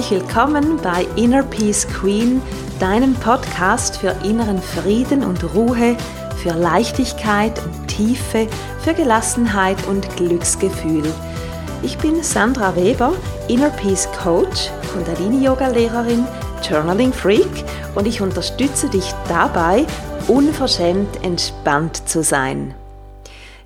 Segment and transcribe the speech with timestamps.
[0.00, 2.40] herzlich willkommen bei Inner Peace Queen,
[2.78, 5.94] deinem Podcast für inneren Frieden und Ruhe,
[6.42, 8.48] für Leichtigkeit und Tiefe,
[8.82, 11.02] für Gelassenheit und Glücksgefühl.
[11.82, 13.12] Ich bin Sandra Weber,
[13.48, 16.26] Inner Peace Coach, Kundalini-Yoga-Lehrerin,
[16.66, 19.84] Journaling Freak und ich unterstütze dich dabei,
[20.28, 22.74] unverschämt entspannt zu sein.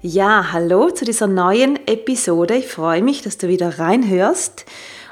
[0.02, 2.56] Ja, hallo zu dieser neuen Episode.
[2.56, 4.64] Ich freue mich, dass du wieder reinhörst.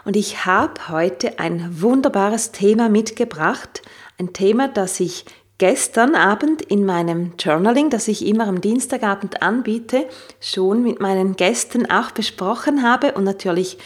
[0.04, 3.82] Und ich habe heute ein wunderbares Thema mitgebracht.
[4.18, 5.24] Ein Thema, das ich
[5.58, 10.06] gestern Abend in meinem Journaling, das ich immer am Dienstagabend anbiete,
[10.40, 13.78] schon mit meinen Gästen auch besprochen habe und natürlich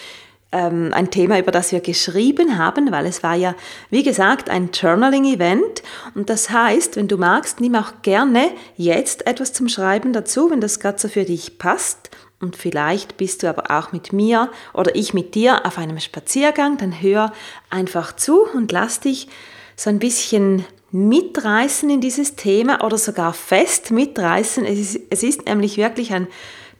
[0.53, 3.55] ähm, ein Thema, über das wir geschrieben haben, weil es war ja,
[3.91, 5.83] wie gesagt, ein Journaling-Event.
[6.14, 10.62] Und das heißt, wenn du magst, nimm auch gerne jetzt etwas zum Schreiben dazu, wenn
[10.62, 12.11] das gerade so für dich passt.
[12.40, 16.76] Und vielleicht bist du aber auch mit mir oder ich mit dir auf einem Spaziergang,
[16.76, 17.32] dann hör
[17.70, 19.28] einfach zu und lass dich
[19.74, 24.64] so ein bisschen mitreißen in dieses Thema oder sogar fest mitreißen.
[24.64, 26.28] Es ist, es ist nämlich wirklich ein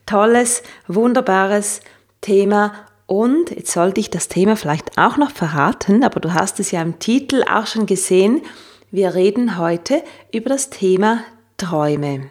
[0.04, 1.80] tolles, wunderbares
[2.20, 2.72] Thema.
[3.06, 6.82] Und jetzt sollte ich das Thema vielleicht auch noch verraten, aber du hast es ja
[6.82, 8.42] im Titel auch schon gesehen.
[8.90, 11.20] Wir reden heute über das Thema
[11.56, 12.30] Träume.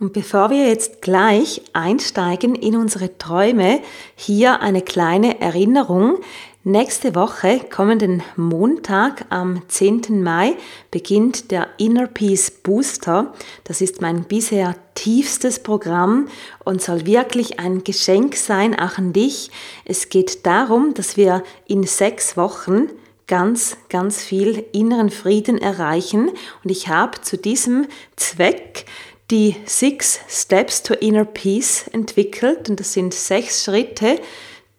[0.00, 3.80] Und bevor wir jetzt gleich einsteigen in unsere Träume,
[4.16, 6.18] hier eine kleine Erinnerung.
[6.64, 10.20] Nächste Woche, kommenden Montag am 10.
[10.24, 10.56] Mai,
[10.90, 13.34] beginnt der Inner Peace Booster.
[13.62, 16.26] Das ist mein bisher tiefstes Programm
[16.64, 19.52] und soll wirklich ein Geschenk sein, auch an dich.
[19.84, 22.88] Es geht darum, dass wir in sechs Wochen
[23.28, 26.30] ganz, ganz viel inneren Frieden erreichen.
[26.64, 28.86] Und ich habe zu diesem Zweck
[29.30, 34.20] die Six Steps to Inner Peace entwickelt und das sind sechs Schritte,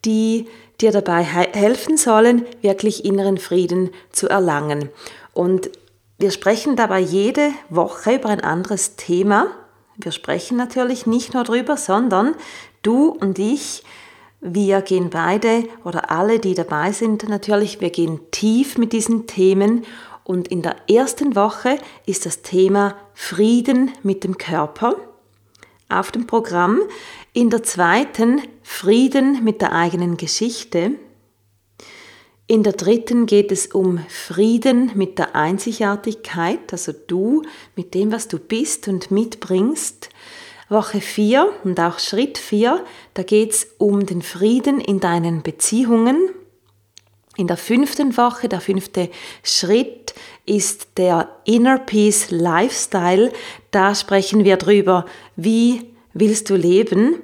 [0.06, 0.48] die
[0.82, 4.90] dir dabei helfen sollen, wirklich inneren Frieden zu erlangen.
[5.34, 5.70] Und
[6.18, 9.48] wir sprechen dabei jede Woche über ein anderes Thema.
[9.98, 12.36] Wir sprechen natürlich nicht nur darüber, sondern
[12.82, 13.84] du und ich,
[14.42, 19.86] wir gehen beide oder alle, die dabei sind, natürlich, wir gehen tief mit diesen Themen
[20.26, 24.96] und in der ersten Woche ist das Thema Frieden mit dem Körper
[25.88, 26.82] auf dem Programm.
[27.32, 30.94] In der zweiten Frieden mit der eigenen Geschichte.
[32.48, 37.44] In der dritten geht es um Frieden mit der Einzigartigkeit, also du
[37.76, 40.10] mit dem, was du bist und mitbringst.
[40.70, 46.30] Woche 4 und auch Schritt 4, da geht es um den Frieden in deinen Beziehungen,
[47.38, 49.10] in der fünften Woche, der fünfte
[49.44, 50.05] Schritt
[50.46, 53.32] ist der Inner Peace Lifestyle.
[53.72, 55.06] Da sprechen wir drüber,
[55.36, 57.16] wie willst du leben?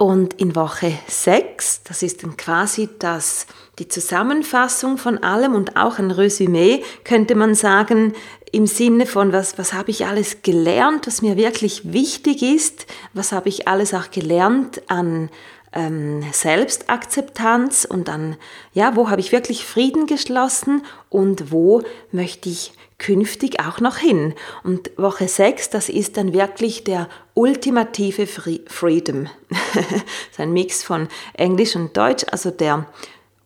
[0.00, 3.48] Und in Woche 6, das ist dann quasi das,
[3.80, 8.14] die Zusammenfassung von allem und auch ein Resümee, könnte man sagen,
[8.52, 13.32] im Sinne von, was, was habe ich alles gelernt, was mir wirklich wichtig ist, was
[13.32, 15.30] habe ich alles auch gelernt an
[15.72, 18.36] ähm, Selbstakzeptanz und dann,
[18.72, 24.34] ja, wo habe ich wirklich Frieden geschlossen und wo möchte ich künftig auch noch hin.
[24.64, 29.28] Und Woche 6, das ist dann wirklich der ultimative Freedom.
[29.74, 29.84] das
[30.32, 32.86] ist ein Mix von Englisch und Deutsch, also der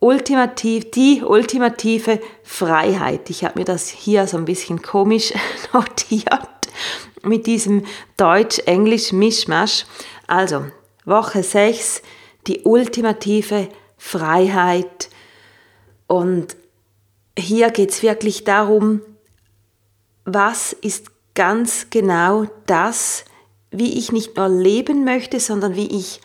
[0.00, 3.30] ultimativ, die ultimative Freiheit.
[3.30, 5.32] Ich habe mir das hier so ein bisschen komisch
[5.72, 6.48] notiert
[7.22, 7.84] mit diesem
[8.16, 9.86] Deutsch-Englisch-Mischmasch.
[10.26, 10.64] Also,
[11.04, 12.02] Woche 6,
[12.46, 15.10] die ultimative Freiheit.
[16.06, 16.56] Und
[17.38, 19.00] hier geht es wirklich darum,
[20.25, 23.25] was ist ganz genau das,
[23.70, 26.20] wie ich nicht nur leben möchte, sondern wie ich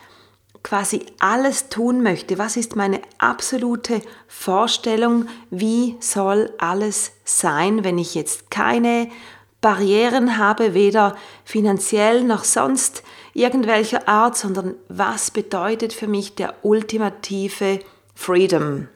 [0.62, 2.38] quasi alles tun möchte.
[2.38, 5.26] Was ist meine absolute Vorstellung?
[5.50, 9.08] Wie soll alles sein, wenn ich jetzt keine
[9.60, 13.02] Barrieren habe, weder finanziell noch sonst
[13.38, 17.80] irgendwelcher Art, sondern was bedeutet für mich der ultimative
[18.14, 18.88] Freedom.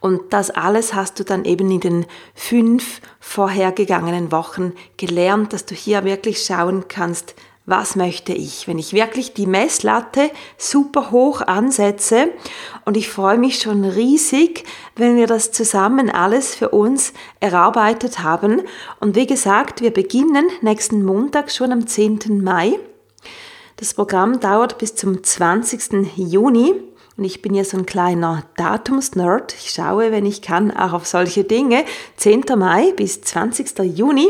[0.00, 5.74] Und das alles hast du dann eben in den fünf vorhergegangenen Wochen gelernt, dass du
[5.74, 7.34] hier wirklich schauen kannst,
[7.66, 12.30] was möchte ich, wenn ich wirklich die Messlatte super hoch ansetze
[12.86, 14.64] und ich freue mich schon riesig,
[14.96, 18.62] wenn wir das zusammen alles für uns erarbeitet haben.
[19.00, 22.42] Und wie gesagt, wir beginnen nächsten Montag schon am 10.
[22.42, 22.78] Mai
[23.78, 26.16] das Programm dauert bis zum 20.
[26.16, 26.74] Juni
[27.16, 29.54] und ich bin ja so ein kleiner Datumsnerd.
[29.54, 31.84] Ich schaue, wenn ich kann, auch auf solche Dinge.
[32.16, 32.44] 10.
[32.56, 33.78] Mai bis 20.
[33.96, 34.28] Juni.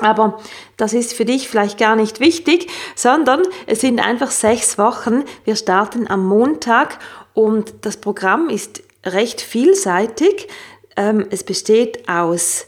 [0.00, 0.38] Aber
[0.76, 5.24] das ist für dich vielleicht gar nicht wichtig, sondern es sind einfach sechs Wochen.
[5.44, 6.98] Wir starten am Montag
[7.34, 10.48] und das Programm ist recht vielseitig.
[10.96, 12.66] Ähm, es besteht aus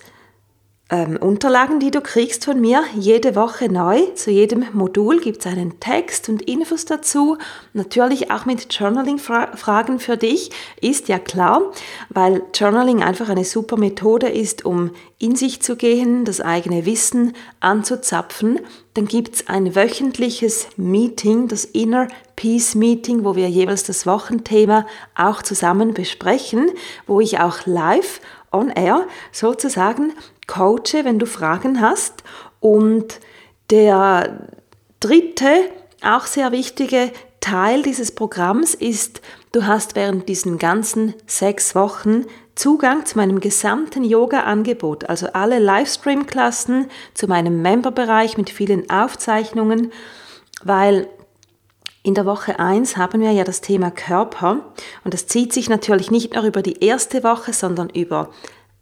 [0.91, 4.01] ähm, Unterlagen, die du kriegst von mir, jede Woche neu.
[4.15, 7.39] Zu jedem Modul gibt es einen Text und Infos dazu.
[7.73, 10.51] Natürlich auch mit Journaling-Fragen für dich,
[10.83, 11.63] ist ja klar,
[12.11, 17.33] weil Journaling einfach eine super Methode ist, um in sich zu gehen, das eigene Wissen
[17.61, 18.61] anzuzapfen.
[18.93, 24.87] Dann gibt es ein wöchentliches Meeting, das Inner Peace Meeting, wo wir jeweils das Wochenthema
[25.15, 26.71] auch zusammen besprechen,
[27.07, 28.21] wo ich auch live
[28.55, 30.13] on air sozusagen
[30.47, 32.23] coache, wenn du Fragen hast.
[32.61, 33.21] Und
[33.71, 34.49] der
[35.01, 35.71] dritte,
[36.03, 37.11] auch sehr wichtige
[37.41, 39.21] Teil dieses Programms ist,
[39.53, 42.25] du hast während diesen ganzen sechs Wochen
[42.55, 49.93] Zugang zu meinem gesamten Yoga-Angebot, also alle Livestream-Klassen, zu meinem Member-Bereich mit vielen Aufzeichnungen,
[50.63, 51.09] weil
[52.05, 54.73] in der Woche 1 haben wir ja das Thema Körper
[55.05, 58.31] und das zieht sich natürlich nicht nur über die erste Woche, sondern über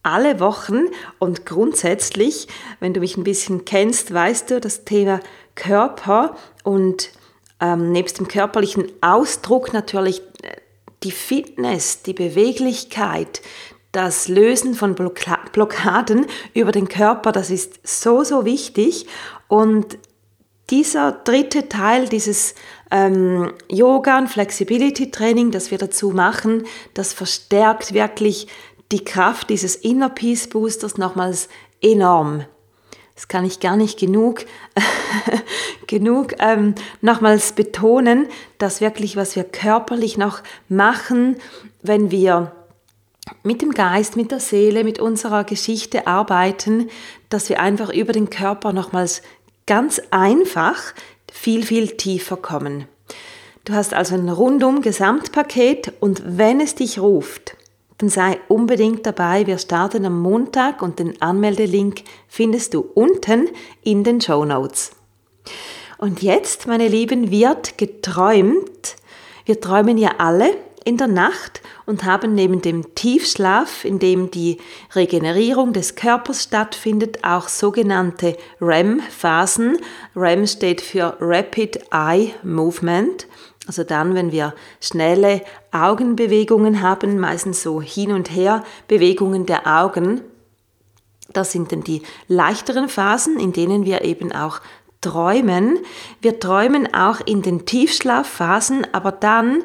[0.03, 0.87] alle Wochen
[1.19, 2.49] und grundsätzlich,
[2.81, 5.21] wenn du mich ein bisschen kennst, weißt du, das Thema
[5.55, 7.11] Körper und
[7.61, 10.57] ähm, nebst dem körperlichen Ausdruck natürlich äh,
[11.03, 13.43] die Fitness, die Beweglichkeit,
[13.93, 19.07] das Lösen von Blockaden über den Körper, das ist so, so wichtig.
[19.49, 19.99] Und
[20.71, 22.55] dieser dritte Teil dieses
[22.91, 26.65] ähm, Yoga und Flexibility Training, das wir dazu machen,
[26.95, 28.47] das verstärkt wirklich
[28.93, 31.49] die Kraft dieses Inner Peace Boosters nochmals
[31.81, 32.45] enorm.
[33.15, 34.45] Das kann ich gar nicht genug,
[35.87, 38.27] genug ähm, nochmals betonen,
[38.59, 41.37] dass wirklich, was wir körperlich noch machen,
[41.83, 42.53] wenn wir
[43.43, 46.89] mit dem Geist, mit der Seele, mit unserer Geschichte arbeiten,
[47.29, 49.23] dass wir einfach über den Körper nochmals
[49.67, 50.95] ganz einfach
[51.31, 52.87] viel, viel tiefer kommen.
[53.65, 57.57] Du hast also ein rundum Gesamtpaket und wenn es dich ruft,
[58.03, 59.47] dann sei unbedingt dabei.
[59.47, 63.49] Wir starten am Montag und den Anmeldelink findest du unten
[63.85, 64.91] in den Show Notes.
[65.99, 68.97] Und jetzt, meine Lieben, wird geträumt.
[69.45, 70.51] Wir träumen ja alle
[70.85, 74.59] in der Nacht und haben neben dem Tiefschlaf, in dem die
[74.97, 79.79] Regenerierung des Körpers stattfindet, auch sogenannte REM-Phasen.
[80.17, 83.29] REM steht für Rapid Eye Movement.
[83.67, 90.23] Also dann, wenn wir schnelle Augenbewegungen haben, meistens so hin und her Bewegungen der Augen,
[91.33, 94.61] das sind dann die leichteren Phasen, in denen wir eben auch
[95.01, 95.79] träumen.
[96.21, 99.63] Wir träumen auch in den Tiefschlafphasen, aber dann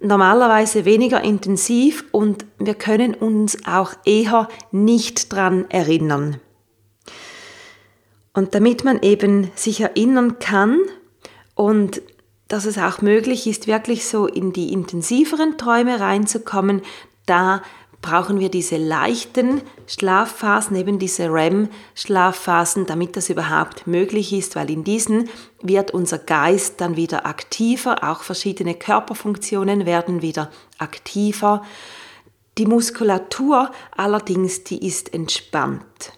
[0.00, 6.40] normalerweise weniger intensiv und wir können uns auch eher nicht dran erinnern.
[8.32, 10.80] Und damit man eben sich erinnern kann
[11.54, 12.02] und
[12.54, 16.82] dass es auch möglich ist, wirklich so in die intensiveren Träume reinzukommen,
[17.26, 17.62] da
[18.00, 24.84] brauchen wir diese leichten Schlafphasen, eben diese REM-Schlafphasen, damit das überhaupt möglich ist, weil in
[24.84, 25.28] diesen
[25.62, 31.64] wird unser Geist dann wieder aktiver, auch verschiedene Körperfunktionen werden wieder aktiver.
[32.56, 36.12] Die Muskulatur allerdings, die ist entspannt.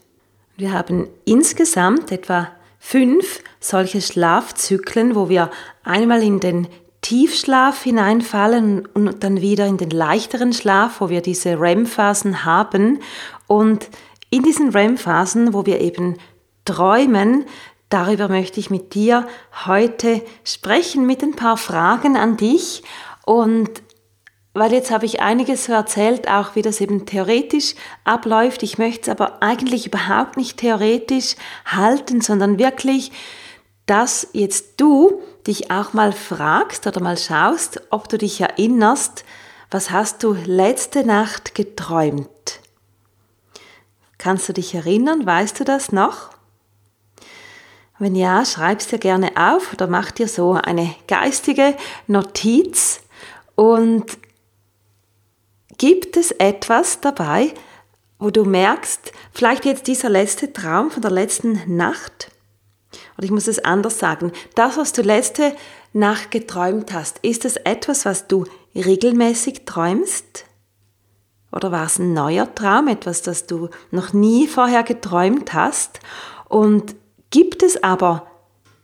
[0.58, 2.48] Wir haben insgesamt etwa
[2.88, 5.50] fünf solche Schlafzyklen, wo wir
[5.82, 6.68] einmal in den
[7.00, 13.00] Tiefschlaf hineinfallen und dann wieder in den leichteren Schlaf, wo wir diese REM-Phasen haben.
[13.48, 13.88] Und
[14.30, 16.16] in diesen REM-Phasen, wo wir eben
[16.64, 17.46] träumen,
[17.88, 19.26] darüber möchte ich mit dir
[19.66, 22.84] heute sprechen mit ein paar Fragen an dich.
[23.24, 23.82] Und
[24.56, 28.62] weil jetzt habe ich einiges so erzählt, auch wie das eben theoretisch abläuft.
[28.62, 31.36] Ich möchte es aber eigentlich überhaupt nicht theoretisch
[31.66, 33.12] halten, sondern wirklich,
[33.84, 39.24] dass jetzt du dich auch mal fragst oder mal schaust, ob du dich erinnerst,
[39.70, 42.60] was hast du letzte Nacht geträumt?
[44.18, 45.26] Kannst du dich erinnern?
[45.26, 46.30] Weißt du das noch?
[47.98, 53.00] Wenn ja, schreib's dir gerne auf oder mach dir so eine geistige Notiz
[53.54, 54.18] und
[55.78, 57.52] Gibt es etwas dabei,
[58.18, 62.30] wo du merkst, vielleicht jetzt dieser letzte Traum von der letzten Nacht?
[63.18, 65.54] Oder ich muss es anders sagen, das, was du letzte
[65.92, 70.44] Nacht geträumt hast, ist es etwas, was du regelmäßig träumst?
[71.52, 76.00] Oder war es ein neuer Traum, etwas, das du noch nie vorher geträumt hast?
[76.48, 76.96] Und
[77.30, 78.26] gibt es aber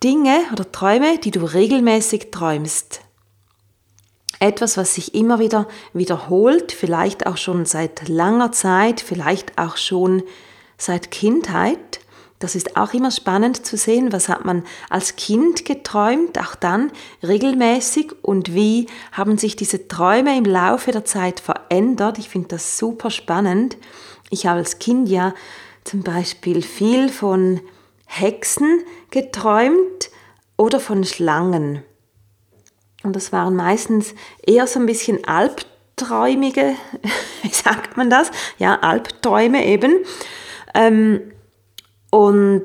[0.02, 3.00] Dinge oder Träume, die du regelmäßig träumst?
[4.42, 10.24] Etwas, was sich immer wieder wiederholt, vielleicht auch schon seit langer Zeit, vielleicht auch schon
[10.76, 12.00] seit Kindheit,
[12.42, 16.90] Das ist auch immer spannend zu sehen, was hat man als Kind geträumt, auch dann
[17.22, 22.18] regelmäßig und wie haben sich diese Träume im Laufe der Zeit verändert.
[22.18, 23.76] Ich finde das super spannend.
[24.28, 25.34] Ich habe als Kind ja
[25.84, 27.60] zum Beispiel viel von
[28.06, 28.80] Hexen
[29.12, 30.10] geträumt
[30.56, 31.84] oder von Schlangen.
[33.02, 34.14] Und das waren meistens
[34.46, 36.74] eher so ein bisschen albträumige,
[37.42, 38.30] wie sagt man das?
[38.58, 39.92] Ja, Albträume eben.
[40.74, 41.20] Ähm,
[42.10, 42.64] und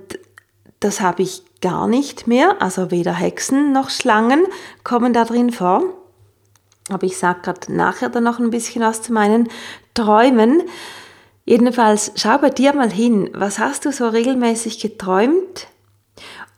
[0.80, 4.46] das habe ich gar nicht mehr, also weder Hexen noch Schlangen
[4.84, 5.84] kommen da drin vor.
[6.90, 9.50] Aber ich sage gerade nachher dann noch ein bisschen was zu meinen
[9.94, 10.64] Träumen.
[11.46, 15.68] Jedenfalls schau bei dir mal hin, was hast du so regelmäßig geträumt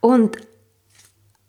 [0.01, 0.37] und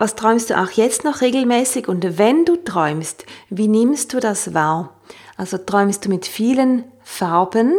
[0.01, 4.55] was träumst du auch jetzt noch regelmäßig und wenn du träumst, wie nimmst du das
[4.55, 4.97] wahr?
[5.37, 7.73] Also träumst du mit vielen Farben,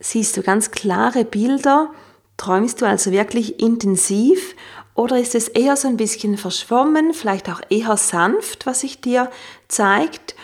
[0.00, 1.90] siehst du ganz klare Bilder,
[2.36, 4.56] träumst du also wirklich intensiv
[4.94, 9.30] oder ist es eher so ein bisschen verschwommen, vielleicht auch eher sanft, was sich dir
[9.68, 10.34] zeigt?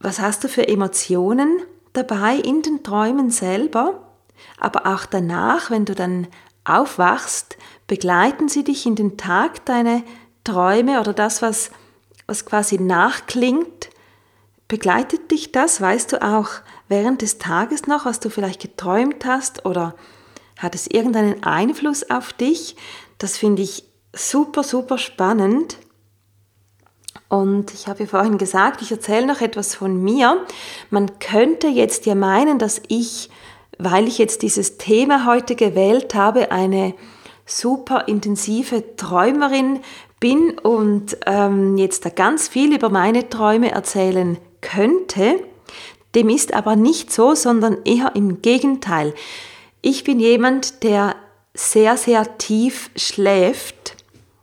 [0.00, 1.60] Was hast du für Emotionen?
[1.92, 4.00] dabei in den Träumen selber,
[4.58, 6.26] aber auch danach, wenn du dann
[6.64, 7.56] aufwachst,
[7.92, 10.02] begleiten sie dich in den Tag, deine
[10.44, 11.70] Träume oder das, was,
[12.26, 13.90] was quasi nachklingt.
[14.66, 15.78] Begleitet dich das?
[15.78, 16.48] Weißt du auch
[16.88, 19.94] während des Tages noch, was du vielleicht geträumt hast oder
[20.58, 22.76] hat es irgendeinen Einfluss auf dich?
[23.18, 23.84] Das finde ich
[24.14, 25.76] super, super spannend.
[27.28, 30.46] Und ich habe ja vorhin gesagt, ich erzähle noch etwas von mir.
[30.88, 33.28] Man könnte jetzt ja meinen, dass ich,
[33.76, 36.94] weil ich jetzt dieses Thema heute gewählt habe, eine
[37.46, 39.80] super intensive Träumerin
[40.20, 45.42] bin und ähm, jetzt da ganz viel über meine Träume erzählen könnte.
[46.14, 49.14] Dem ist aber nicht so, sondern eher im Gegenteil.
[49.80, 51.16] Ich bin jemand, der
[51.54, 53.96] sehr, sehr tief schläft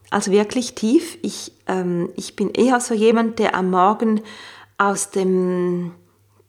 [0.09, 1.17] also wirklich tief.
[1.21, 4.21] Ich, ähm, ich bin eher so jemand, der am Morgen
[4.77, 5.93] aus dem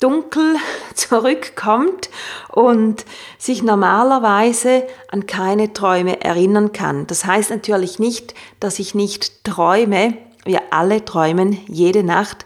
[0.00, 0.57] Dunkel
[0.95, 2.11] zurückkommt
[2.49, 3.04] und
[3.38, 7.07] sich normalerweise an keine Träume erinnern kann.
[7.07, 10.14] Das heißt natürlich nicht, dass ich nicht träume.
[10.45, 12.45] Wir alle träumen jede Nacht.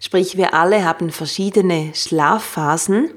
[0.00, 3.10] Sprich, wir alle haben verschiedene Schlafphasen.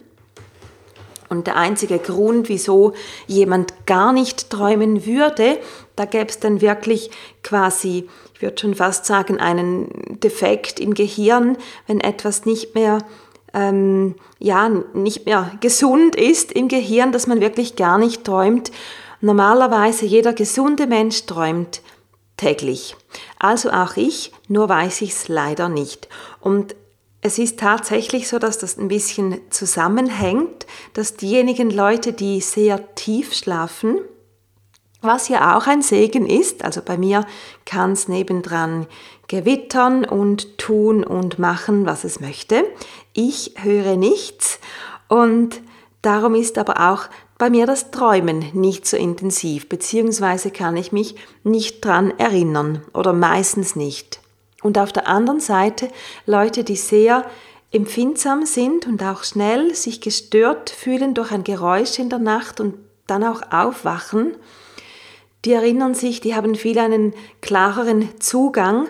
[1.29, 2.93] Und der einzige Grund, wieso
[3.25, 5.59] jemand gar nicht träumen würde,
[5.97, 7.11] da gäbe es dann wirklich
[7.43, 12.99] quasi, ich würde schon fast sagen, einen Defekt im Gehirn, wenn etwas nicht mehr,
[13.53, 18.71] ähm, ja, nicht mehr gesund ist im Gehirn, dass man wirklich gar nicht träumt.
[19.21, 21.81] Normalerweise jeder gesunde Mensch träumt
[22.37, 22.95] täglich.
[23.39, 26.07] Also auch ich, nur weiß ich es leider nicht.
[26.39, 26.75] Und
[27.21, 33.33] es ist tatsächlich so, dass das ein bisschen zusammenhängt, dass diejenigen Leute, die sehr tief
[33.33, 33.99] schlafen,
[35.01, 37.25] was ja auch ein Segen ist, also bei mir
[37.65, 38.87] kann es nebendran
[39.27, 42.63] gewittern und tun und machen, was es möchte.
[43.13, 44.59] Ich höre nichts
[45.07, 45.61] und
[46.01, 51.15] darum ist aber auch bei mir das Träumen nicht so intensiv, beziehungsweise kann ich mich
[51.43, 54.19] nicht dran erinnern oder meistens nicht.
[54.63, 55.89] Und auf der anderen Seite
[56.25, 57.25] Leute, die sehr
[57.71, 62.75] empfindsam sind und auch schnell sich gestört fühlen durch ein Geräusch in der Nacht und
[63.05, 64.35] dann auch aufwachen,
[65.45, 68.87] die erinnern sich, die haben viel einen klareren Zugang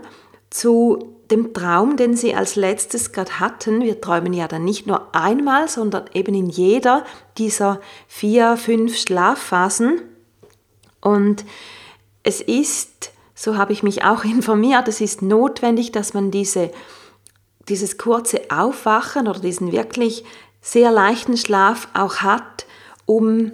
[0.49, 3.81] zu dem Traum, den sie als letztes gerade hatten.
[3.81, 7.05] Wir träumen ja dann nicht nur einmal, sondern eben in jeder
[7.37, 10.01] dieser vier, fünf Schlafphasen.
[11.01, 11.43] Und
[12.23, 16.71] es ist so habe ich mich auch informiert, es ist notwendig, dass man diese,
[17.69, 20.25] dieses kurze Aufwachen oder diesen wirklich
[20.59, 22.65] sehr leichten Schlaf auch hat,
[23.05, 23.51] um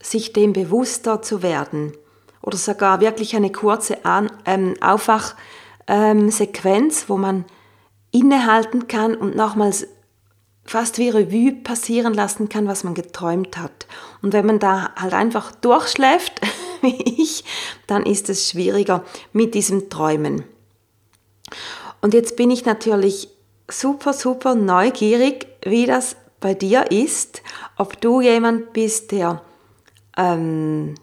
[0.00, 1.92] sich dem bewusster zu werden.
[2.42, 5.34] Oder sogar wirklich eine kurze An ähm, Aufwachsequenz,
[5.86, 6.30] ähm,
[7.08, 7.44] wo man
[8.10, 9.86] innehalten kann und nochmals
[10.64, 13.86] fast wie Revue passieren lassen kann, was man geträumt hat.
[14.22, 16.40] Und wenn man da halt einfach durchschläft,
[16.82, 17.44] wie ich,
[17.86, 20.44] dann ist es schwieriger mit diesem Träumen.
[22.00, 23.28] Und jetzt bin ich natürlich
[23.70, 27.42] super, super neugierig, wie das bei dir ist,
[27.76, 29.42] ob du jemand bist, der
[30.16, 30.94] ähm,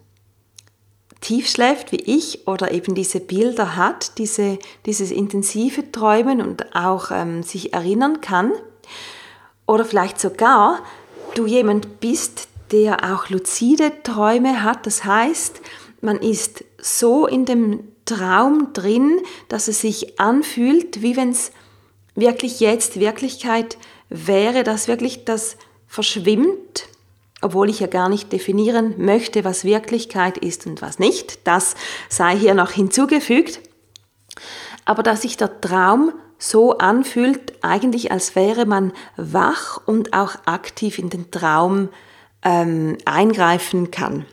[1.23, 7.11] tief schläft wie ich oder eben diese Bilder hat, diese, dieses intensive Träumen und auch
[7.11, 8.51] ähm, sich erinnern kann.
[9.65, 10.83] Oder vielleicht sogar
[11.33, 14.85] du jemand bist, der auch luzide Träume hat.
[14.85, 15.61] Das heißt,
[16.01, 21.51] man ist so in dem Traum drin, dass es sich anfühlt, wie wenn es
[22.15, 23.77] wirklich jetzt Wirklichkeit
[24.09, 25.55] wäre, dass wirklich das
[25.87, 26.87] verschwimmt
[27.43, 31.47] obwohl ich ja gar nicht definieren möchte, was Wirklichkeit ist und was nicht.
[31.47, 31.75] Das
[32.09, 33.61] sei hier noch hinzugefügt.
[34.85, 40.99] Aber dass sich der Traum so anfühlt, eigentlich als wäre man wach und auch aktiv
[40.99, 41.89] in den Traum
[42.43, 44.25] ähm, eingreifen kann.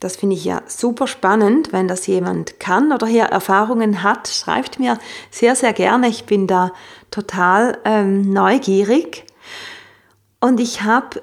[0.00, 4.28] Das finde ich ja super spannend, wenn das jemand kann oder hier Erfahrungen hat.
[4.28, 4.98] Schreibt mir
[5.30, 6.08] sehr, sehr gerne.
[6.08, 6.72] Ich bin da
[7.10, 9.26] total ähm, neugierig.
[10.40, 11.22] Und ich habe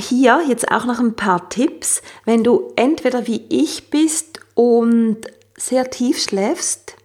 [0.00, 5.18] hier jetzt auch noch ein paar Tipps, wenn du entweder wie ich bist und
[5.56, 6.96] sehr tief schläfst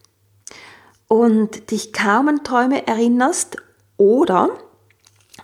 [1.08, 3.58] und dich kaum an Träume erinnerst
[3.98, 4.50] oder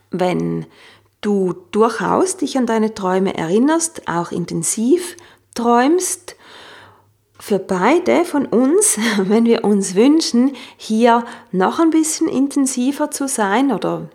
[0.09, 0.65] wenn
[1.21, 5.15] du durchaus dich an deine Träume erinnerst, auch intensiv
[5.53, 6.35] träumst,
[7.39, 13.71] für beide von uns, wenn wir uns wünschen, hier noch ein bisschen intensiver zu sein
[13.71, 14.09] oder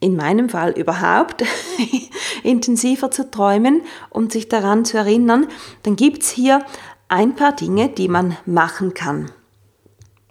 [0.00, 1.44] in meinem Fall überhaupt
[2.42, 5.46] intensiver zu träumen und sich daran zu erinnern,
[5.82, 6.64] dann gibt es hier
[7.08, 9.30] ein paar Dinge, die man machen kann.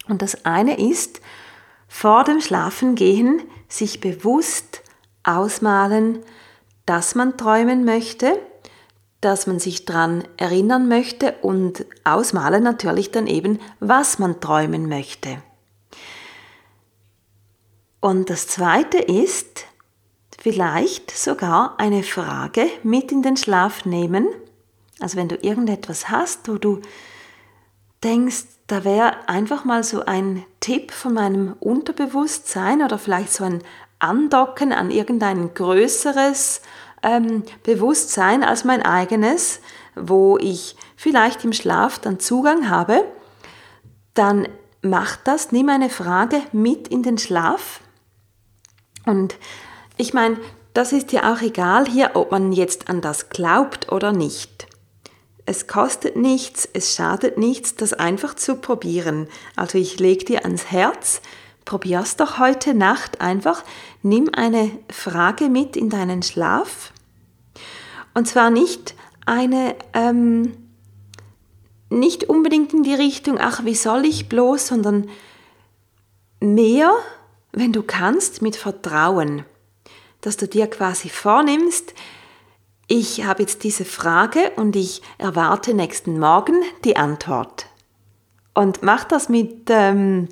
[0.07, 1.21] Und das eine ist,
[1.87, 4.81] vor dem Schlafengehen sich bewusst
[5.23, 6.19] ausmalen,
[6.85, 8.39] dass man träumen möchte,
[9.21, 15.41] dass man sich daran erinnern möchte und ausmalen natürlich dann eben, was man träumen möchte.
[18.01, 19.65] Und das Zweite ist,
[20.41, 24.27] vielleicht sogar eine Frage mit in den Schlaf nehmen.
[24.99, 26.79] Also wenn du irgendetwas hast, wo du
[28.03, 33.63] denkst, da wäre einfach mal so ein Tipp von meinem Unterbewusstsein oder vielleicht so ein
[33.99, 36.61] Andocken an irgendein größeres
[37.03, 39.59] ähm, Bewusstsein als mein eigenes,
[39.95, 43.03] wo ich vielleicht im Schlaf dann Zugang habe,
[44.13, 44.47] dann
[44.81, 47.81] mach das, nimm eine Frage mit in den Schlaf
[49.09, 49.35] und
[49.97, 50.37] ich meine,
[50.73, 54.67] das ist ja auch egal hier, ob man jetzt an das glaubt oder nicht.
[55.45, 59.27] Es kostet nichts, es schadet nichts, das einfach zu probieren.
[59.55, 61.21] Also ich lege dir ans Herz,
[61.65, 63.63] probier's doch heute Nacht einfach,
[64.03, 66.93] nimm eine Frage mit in deinen Schlaf.
[68.13, 68.93] Und zwar nicht
[69.25, 70.55] eine, ähm,
[71.89, 75.09] nicht unbedingt in die Richtung, ach, wie soll ich bloß, sondern
[76.39, 76.93] mehr,
[77.51, 79.45] wenn du kannst, mit Vertrauen
[80.21, 81.93] dass du dir quasi vornimmst,
[82.87, 87.67] ich habe jetzt diese Frage und ich erwarte nächsten Morgen die Antwort.
[88.55, 90.27] Und mach das mit, ähm,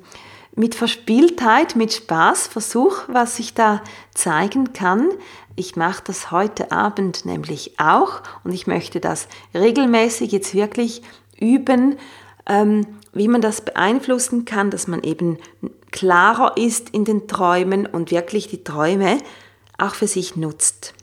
[0.56, 3.80] mit Verspieltheit, mit Spaß, versuch, was ich da
[4.12, 5.08] zeigen kann.
[5.54, 11.02] Ich mache das heute Abend nämlich auch und ich möchte das regelmäßig jetzt wirklich
[11.38, 11.96] üben,
[12.48, 15.38] ähm, wie man das beeinflussen kann, dass man eben
[15.90, 19.18] klarer ist in den Träumen und wirklich die Träume
[19.78, 20.94] auch für sich nutzt.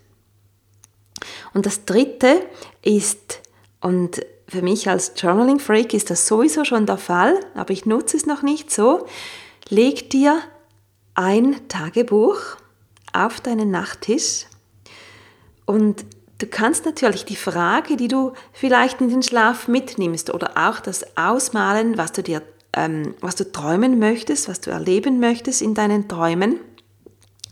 [1.53, 2.41] Und das Dritte
[2.81, 3.41] ist,
[3.81, 8.17] und für mich als Journaling Freak ist das sowieso schon der Fall, aber ich nutze
[8.17, 9.05] es noch nicht so,
[9.69, 10.39] leg dir
[11.15, 12.39] ein Tagebuch
[13.13, 14.45] auf deinen Nachttisch
[15.65, 16.05] und
[16.37, 21.17] du kannst natürlich die Frage, die du vielleicht in den Schlaf mitnimmst oder auch das
[21.17, 22.41] Ausmalen, was du dir,
[22.73, 26.59] ähm, was du träumen möchtest, was du erleben möchtest in deinen Träumen,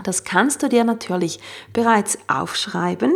[0.04, 1.40] das kannst du dir natürlich
[1.72, 3.14] bereits aufschreiben.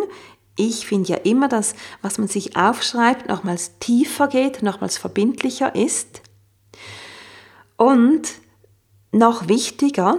[0.56, 6.22] Ich finde ja immer, dass was man sich aufschreibt, nochmals tiefer geht, nochmals verbindlicher ist.
[7.76, 8.28] Und
[9.12, 10.18] noch wichtiger,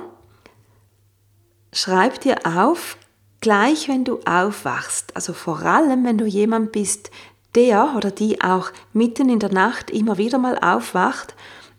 [1.72, 2.96] schreib dir auf,
[3.40, 7.10] gleich wenn du aufwachst, also vor allem wenn du jemand bist,
[7.54, 11.34] der oder die auch mitten in der Nacht immer wieder mal aufwacht,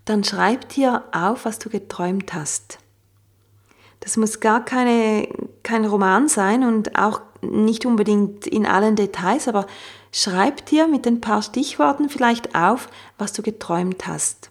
[0.05, 2.79] dann schreib dir auf, was du geträumt hast.
[3.99, 5.27] Das muss gar keine,
[5.61, 9.67] kein Roman sein und auch nicht unbedingt in allen Details, aber
[10.11, 14.49] schreib dir mit ein paar Stichworten vielleicht auf, was du geträumt hast.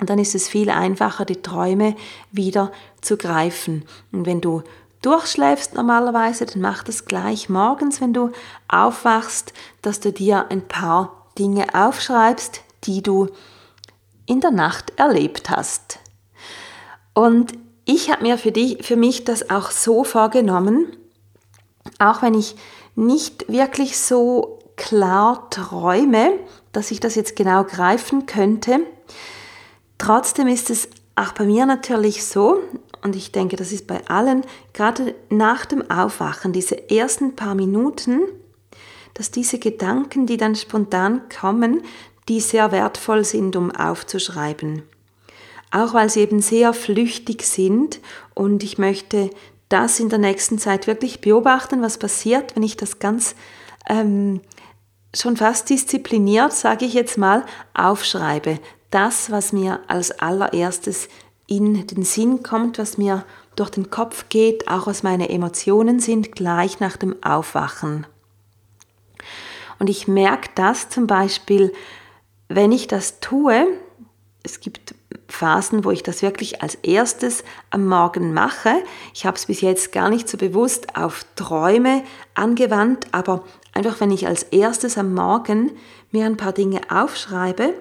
[0.00, 1.94] Und dann ist es viel einfacher, die Träume
[2.32, 2.72] wieder
[3.02, 3.84] zu greifen.
[4.12, 4.62] Und wenn du
[5.02, 8.30] durchschläfst normalerweise, dann mach das gleich morgens, wenn du
[8.68, 13.28] aufwachst, dass du dir ein paar Dinge aufschreibst, die du
[14.26, 15.98] in der Nacht erlebt hast.
[17.14, 17.52] Und
[17.84, 20.96] ich habe mir für, dich, für mich das auch so vorgenommen,
[21.98, 22.56] auch wenn ich
[22.94, 26.32] nicht wirklich so klar träume,
[26.72, 28.80] dass ich das jetzt genau greifen könnte.
[29.98, 32.60] Trotzdem ist es auch bei mir natürlich so,
[33.02, 38.20] und ich denke, das ist bei allen, gerade nach dem Aufwachen, diese ersten paar Minuten,
[39.14, 41.82] dass diese Gedanken, die dann spontan kommen,
[42.28, 44.82] die sehr wertvoll sind, um aufzuschreiben
[45.70, 48.00] auch weil sie eben sehr flüchtig sind
[48.34, 49.30] und ich möchte
[49.68, 53.36] das in der nächsten Zeit wirklich beobachten, was passiert, wenn ich das ganz
[53.88, 54.40] ähm,
[55.14, 58.58] schon fast diszipliniert, sage ich jetzt mal, aufschreibe.
[58.90, 61.08] Das, was mir als allererstes
[61.50, 63.24] in den Sinn kommt, was mir
[63.56, 68.06] durch den Kopf geht, auch was meine Emotionen sind, gleich nach dem Aufwachen.
[69.80, 71.72] Und ich merke das zum Beispiel,
[72.48, 73.66] wenn ich das tue,
[74.44, 74.94] es gibt
[75.26, 78.72] Phasen, wo ich das wirklich als erstes am Morgen mache.
[79.12, 84.12] Ich habe es bis jetzt gar nicht so bewusst auf Träume angewandt, aber einfach wenn
[84.12, 85.72] ich als erstes am Morgen
[86.12, 87.74] mir ein paar Dinge aufschreibe,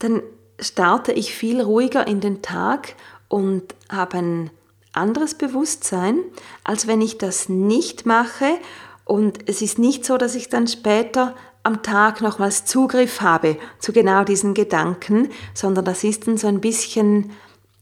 [0.00, 0.22] dann
[0.58, 2.94] starte ich viel ruhiger in den Tag
[3.28, 4.50] und habe ein
[4.92, 6.20] anderes Bewusstsein,
[6.62, 8.58] als wenn ich das nicht mache.
[9.04, 13.92] Und es ist nicht so, dass ich dann später am Tag nochmals Zugriff habe zu
[13.92, 17.32] genau diesen Gedanken, sondern das ist dann so ein bisschen,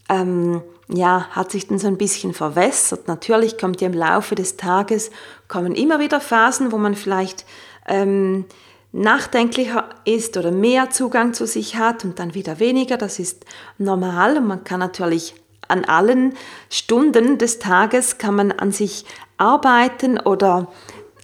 [0.08, 3.08] ähm, ja, hat sich dann so ein bisschen verwässert.
[3.08, 5.10] Natürlich kommt ja im Laufe des Tages,
[5.48, 7.44] kommen immer wieder Phasen, wo man vielleicht
[7.86, 8.46] ähm,
[8.92, 12.96] nachdenklicher ist oder mehr Zugang zu sich hat und dann wieder weniger.
[12.96, 13.44] Das ist
[13.78, 15.34] normal und man kann natürlich
[15.68, 16.34] an allen
[16.68, 19.06] Stunden des Tages kann man an sich
[19.38, 20.68] arbeiten oder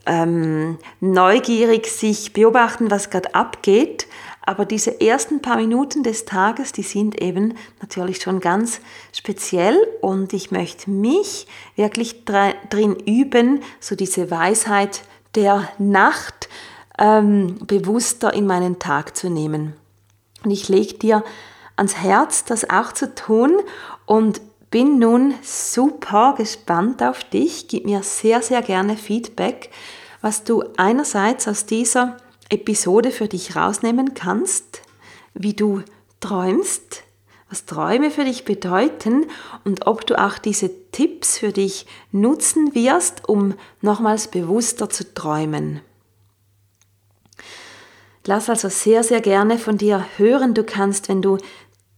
[0.06, 4.06] ähm, neugierig sich beobachten, was gerade abgeht.
[4.40, 7.52] Aber diese ersten paar Minuten des Tages, die sind eben
[7.82, 8.80] natürlich schon ganz
[9.12, 15.02] speziell und ich möchte mich wirklich drin üben, so diese Weisheit
[15.34, 16.48] der Nacht
[16.98, 19.74] ähm, bewusster in meinen Tag zu nehmen.
[20.44, 21.24] Und ich lege dir
[21.76, 23.58] ans Herz, das auch zu tun
[24.06, 27.68] und bin nun super gespannt auf dich.
[27.68, 29.70] Gib mir sehr, sehr gerne Feedback,
[30.20, 32.16] was du einerseits aus dieser
[32.50, 34.82] Episode für dich rausnehmen kannst,
[35.34, 35.82] wie du
[36.20, 37.04] träumst,
[37.48, 39.26] was Träume für dich bedeuten
[39.64, 45.80] und ob du auch diese Tipps für dich nutzen wirst, um nochmals bewusster zu träumen.
[48.26, 50.54] Lass also sehr, sehr gerne von dir hören.
[50.54, 51.38] Du kannst, wenn du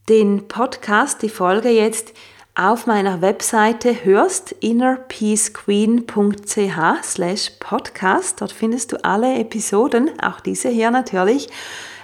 [0.08, 2.12] den Podcast, die Folge jetzt
[2.54, 8.40] auf meiner Webseite hörst, innerpeacequeen.ch slash podcast.
[8.40, 11.48] Dort findest du alle Episoden, auch diese hier natürlich.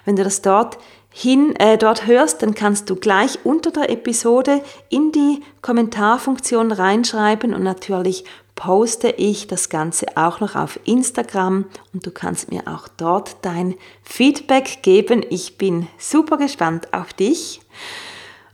[0.05, 0.79] Wenn du das dort
[1.11, 7.55] hin, äh, dort hörst, dann kannst du gleich unter der Episode in die Kommentarfunktion reinschreiben
[7.55, 8.25] und natürlich
[8.57, 13.77] poste ich das Ganze auch noch auf Instagram und du kannst mir auch dort dein
[14.03, 15.25] Feedback geben.
[15.31, 17.61] Ich bin super gespannt auf dich.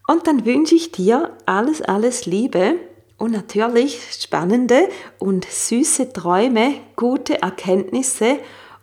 [0.07, 2.75] Und dann wünsche ich dir alles, alles Liebe
[3.17, 4.88] und natürlich spannende
[5.19, 8.38] und süße Träume, gute Erkenntnisse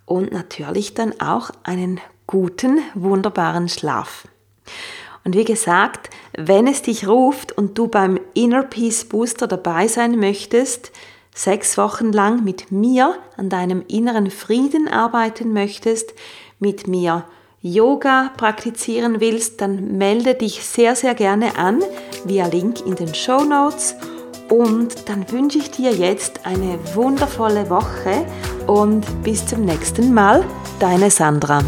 [0.06, 4.28] und natürlich dann auch einen guten, wunderbaren Schlaf.
[5.24, 10.18] Und wie gesagt, wenn es dich ruft und du beim Inner Peace Booster dabei sein
[10.18, 10.92] möchtest,
[11.36, 16.14] sechs Wochen lang mit mir an deinem inneren Frieden arbeiten möchtest,
[16.60, 17.26] mit mir
[17.62, 21.82] Yoga praktizieren willst, dann melde dich sehr, sehr gerne an
[22.24, 23.96] via Link in den Show Notes.
[24.50, 28.26] Und dann wünsche ich dir jetzt eine wundervolle Woche
[28.66, 30.44] und bis zum nächsten Mal,
[30.80, 31.62] deine Sandra.